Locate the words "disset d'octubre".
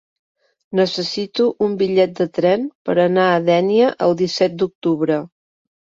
4.23-5.21